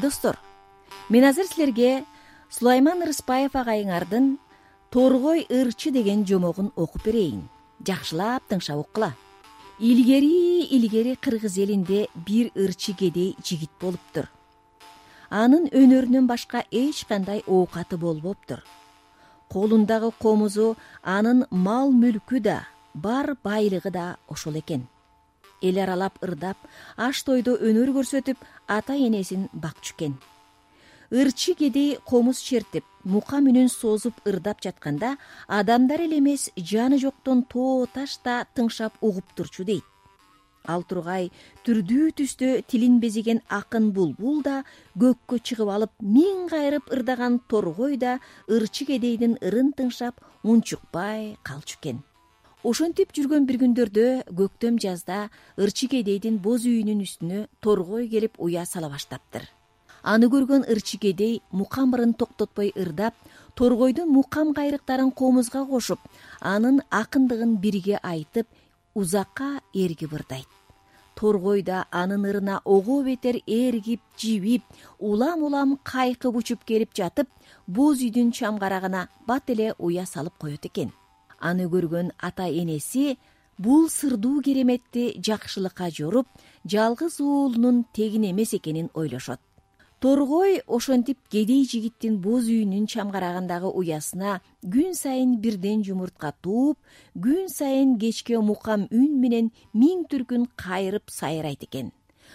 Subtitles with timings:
[0.00, 0.38] достор
[1.08, 2.04] мен азыр силерге
[2.50, 4.36] сулайман рыспаев агайыңардын
[4.90, 7.48] торгой ырчы деген жомогун окуп берейин.
[7.86, 9.12] Жакшылап тыңшап уккула
[9.78, 14.28] илгери илгери кыргыз элинде бир ырчы кедей жигит болуптур.
[15.30, 18.64] Анын өнөрүнөн башка эч кандай оокаты болбоптур.
[19.48, 24.88] Колундагы комузу анын мал мүлкү да бар байлыгы да ошол экен
[25.62, 26.58] эл аралап ырдап
[26.96, 30.18] аш тойдо өнөр көрсөтүп ата энесин бакчу экен
[31.10, 35.16] ырчы кедей комуз чертип мука мүнөн созуп ырдап жатканда
[35.48, 39.84] адамдар эле эмес жаны жоктон тоо таш да тыңшап угуп турчу дейт.
[40.68, 41.30] Ал тургай
[41.64, 44.64] түрдүү түстө тилин безеген акын булбул да
[45.00, 48.18] көккө чыгып алып миң кайрып ырдаган торгой да
[48.48, 52.04] ырчы кедейдин ырын тыңшап унчукпай калчу экен
[52.68, 58.90] ошентип жүргөн бир күндөрдө көктөм жазда ырчы кедейдин боз үйүнүн үстүнө торгой келип уя сала
[58.92, 59.46] баштаптыр.
[60.02, 63.14] Аны көргөн ырчы кедей мукам токтотпой ырдап
[63.54, 65.98] торгойдун мукам кайрыктарын комузга кошуп
[66.40, 68.46] анын акындыгын бирге айтып
[68.94, 70.48] узакка ээргип ырдайт
[71.14, 74.62] торгой да анын ырына ого бетер ээргип жибип
[74.98, 77.28] улам улам кайкып учуп келип жатып
[77.66, 80.92] боз үйдүн чамгарагына бат эле уя салып коет экен
[81.40, 83.18] аны көргөн ата энеси
[83.58, 86.26] бул сырдуу кереметти жакшылыкка жоруп
[86.64, 89.40] жалгыз уулунун тегин эмес экенин ойлошот.
[90.00, 96.78] Торгой ошентип кедей жигиттин боз үйүнүн чамгарагындагы уясына күн сайын бирден жумуртка тууп
[97.18, 101.90] күн сайын кечке мукам үн менен миң түркүн кайрып сайрайт экен.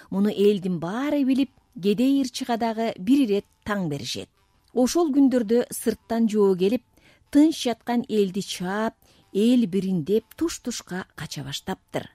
[0.09, 4.27] Муну элдин баары билип кедей ырчыга дагы бир ирет таң беришет.
[4.73, 6.83] Ошол күндөрдө сырттан жоо келип
[7.33, 8.93] тынч жаткан элди чаап
[9.33, 12.05] эл бириндеп туш тушка кача баштаптыр.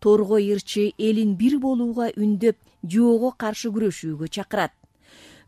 [0.00, 4.72] Торгой ырчы элин бир болууга үндөп жоого каршы күрөшүүгө чакырат.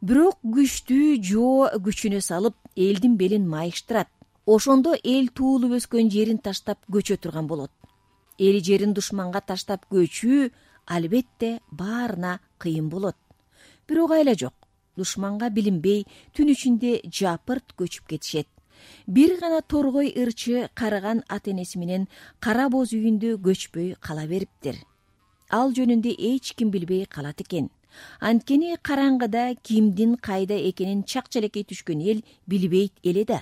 [0.03, 4.09] Бирок күчтүү жоо күчүнө салып элдин белин майыштырат.
[4.45, 7.73] Ошондо эл туулуп өскөн жерин таштап көчө турган болот.
[8.39, 10.51] Эл жерин душманга таштап көчүү
[10.85, 13.17] албетте баарына кыйын болот.
[13.89, 14.55] Бирок айла жок.
[14.97, 18.49] Душманга билинбей түн ичинде жапырт көчүп кетишет
[19.07, 22.09] бир гана торгой ырчы карыган ата энеси менен
[22.41, 24.77] кара боз үйүндө көчпөй кала бериптир.
[25.51, 27.71] Ал жөнүндө эч ким билбей калат экен.
[28.21, 33.41] Анткени караңгыда кимдин кайда экенин чак челекей түшкөн эл билбейт эле да.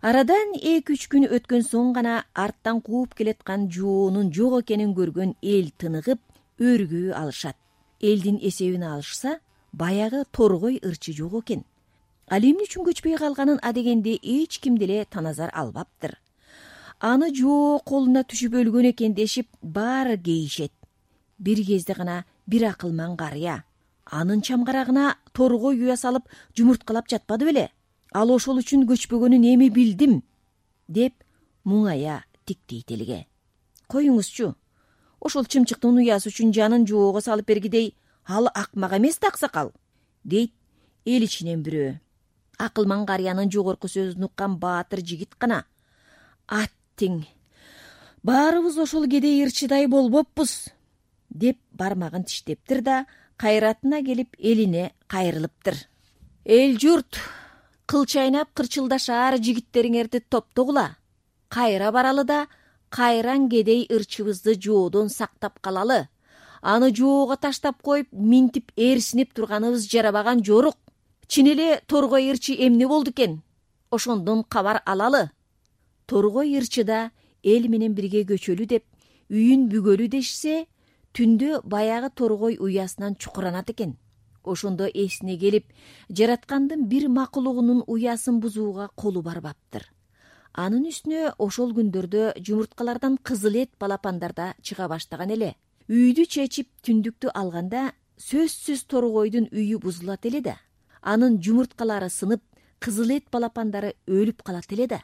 [0.00, 5.70] Арадан эки үч күн өткөн соң гана арттан кууп келаткан жоонун жок экенин көргөн эл
[5.78, 6.20] тыныгып
[6.58, 7.56] өргүү алышат.
[8.00, 9.38] Элдин эсебин алышса
[9.72, 11.64] баягы торгой ырчы жок экен
[12.28, 16.18] ал эмне үчүн көчпөй калганын адегенде эч ким деле таназар албаптыр.
[16.98, 20.72] Аны жоо колуна түшүп өлгөн экен дешип баары кейишет.
[21.38, 23.64] Бир кезде гана бир акылман карыя
[24.06, 27.70] анын чамгарагына торгой уя салып жумурткалап жатпады беле.
[28.12, 30.22] Ал ошол үчүн көчпөгөнүн эми билдим
[30.88, 31.14] деп
[31.64, 33.26] муңая тиктейт элге.
[33.86, 34.54] Коюңузчу
[35.20, 37.94] ошол чымчыктын уясы үчүн жанын жоого салып бергидей
[38.26, 39.72] ал акмак эмес да аксакал
[40.24, 40.52] дейт
[41.04, 41.98] эл ичинен бирөө
[42.58, 45.64] акылман карыянын жогорку сөзүн уккан баатыр жигит гана.
[46.46, 47.24] Аттиң
[48.26, 50.68] баарыбыз ошол кедей ырчыдай болбоппуз
[51.30, 53.04] деп бармагын тиштептир да
[53.36, 55.76] кайратына келип элине кайрылыптыр.
[56.44, 57.18] Эл журт
[57.86, 60.96] кыл чайнап кырчылдашаар жигиттериңерди топтогула.
[61.48, 62.46] Кайра баралы да
[62.90, 66.08] кайраң кедей ырчыбызды жоодон сактап калалы.
[66.62, 70.76] Аны жоого таштап коюп минтип ээрсинип турганыбыз жарабаган жорук
[71.28, 73.42] чын эле торгой ырчы эмне болду экен?
[73.90, 75.30] Ошондон кабар алалы.
[76.06, 77.10] Торгой ырчы да
[77.42, 78.84] эл менен бирге көчөлү деп
[79.30, 80.66] үйүн бүгөлү дешсе
[81.14, 83.96] түндө баягы торгой уясынан чукуранат экен.
[84.44, 85.66] Ошондо эсине келип
[86.08, 89.82] жараткандын бир макулугунун уясын бузууга колу барбаптыр.
[90.54, 95.56] Анын үстүнө ошол күндөрдө жумурткалардан кызыл эт балапандар да чыга баштаган эле.
[95.88, 100.56] Үйдү чечип түндүктү алганда сөзсүз торгойдун үйү бузулат эле да
[101.12, 102.42] анын жумурткалары сынып
[102.82, 105.00] кызыл эт балапандары өлүп калат эле да.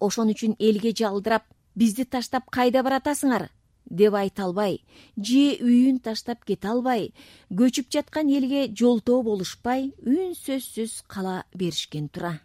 [0.00, 3.48] Ошон үчүн элге жалдырап бизди таштап кайда баратасыңар?
[3.90, 4.80] деп айта албай
[5.16, 7.12] же үйүн таштап кете албай
[7.60, 12.40] көчүп жаткан элге жолтоо болушпай үн сөзсүз кала беришкен тура.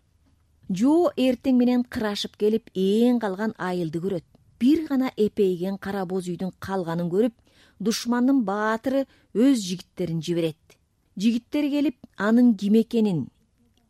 [0.69, 4.25] Жоо эртең менен кырашып келип ээн калган айылды көрөт.
[4.59, 7.33] Бир гана эпейген кара боз үйдүн калганын көрүп
[7.80, 10.77] душмандын баатыры өз жигиттерин жиберет
[11.17, 13.27] жигиттер келип анын ким экенин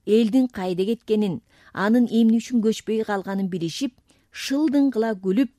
[0.06, 1.42] элдин кайда кеткенин
[1.74, 3.94] анын эмне үчүн көчпөй калганын билишип
[4.32, 5.52] шылдың кыла күлүп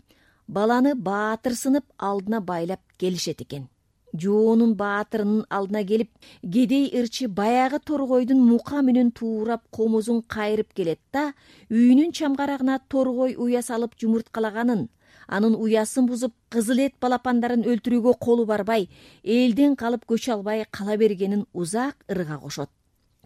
[0.49, 3.69] баланы баатыр сынып алдына байлап келишет экен.
[4.13, 6.11] Жоонун баатырынын алдына келип
[6.43, 11.33] кедей ырчы баягы торгойдун мука менен туурап комузун кайрып келет да
[11.71, 14.89] үйүнүн чамгарагына торгой уя салып жумурткалаганын
[15.27, 18.89] анын уясын бузуп кызыл эт балапандарын өлтүрүүгө колу барбай
[19.23, 22.71] элден калып көчө албай кала бергенин узак ырга кошот.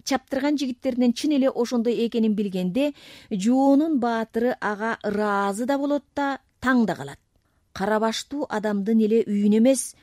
[0.04, 2.92] Чаптырган жигиттеринен чын эле ошондой экенин билгенде
[3.30, 7.18] жоонун баатыры ага ыраазы да болот да таң да калат.
[7.72, 9.94] Кара баштуу адамдын эле үйүн эмес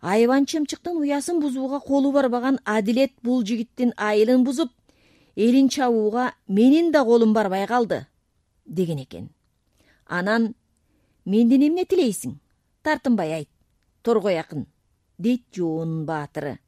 [0.00, 4.72] айбан чымчыктын уясын бузууга колу барбаган адилет бул жигиттин айылын бузуп
[5.36, 8.06] элин чабууга менин да колум барбай калды
[8.66, 9.30] деген экен.
[10.06, 10.54] Анан
[11.24, 12.38] менден эмне тилейсиң?
[12.82, 13.50] Тартынбай айт.
[14.02, 14.66] Торгой акын
[15.18, 16.58] дейт жоонун баатыры.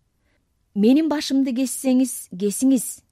[0.74, 3.02] Менин башымды кессеңиз кесиңиз.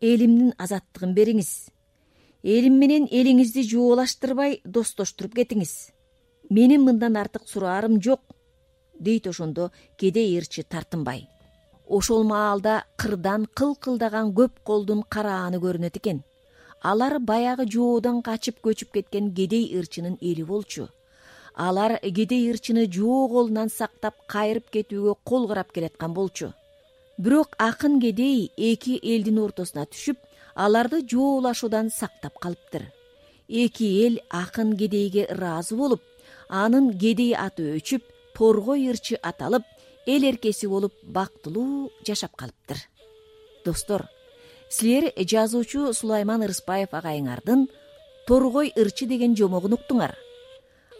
[0.00, 1.52] Элимдин азаттыгын бериңиз.
[2.42, 5.92] Элим менен элиңизди жубулаштырбай достоштуруп кетиңиз.
[6.50, 8.20] Менин мындан артык сураарым жок.
[9.00, 11.28] Дейт ошондо кедей ырчы тартынбай.
[11.86, 16.22] Ошол маалда кырдан кылкылдаган көп колдун карааны көрүнөт экен
[16.84, 20.88] алар баягы жоодон качып көчүп кеткен кедей ырчынын эли болчу.
[21.54, 26.52] Алар кедей ырчыны жоо колунан сактап кайрып кетүүгө кол карап келаткан болчу.
[27.16, 30.18] Бирок акын кедей эки элдин ортосуна түшүп
[30.54, 32.90] аларды жоолашуудан сактап калыптыр.
[33.48, 36.02] Эки эл акын кедейге ыраазы болуп
[36.48, 38.02] анын кедей аты өчүп
[38.36, 39.64] торгой ырчы аталып
[40.06, 42.76] эл эркеси болуп бактылуу жашап калыптыр.
[43.64, 44.08] Достор
[44.74, 47.68] силер жазуучу сулайман ырысбаев агайыңардын
[48.26, 50.16] торгой ырчы деген жомогун уктуңар.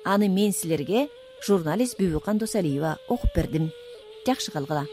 [0.05, 1.09] Аны мен силерге
[1.47, 3.73] журналист бүбүкан досалиева окуп бердим.
[4.27, 4.85] Жакшы калгыла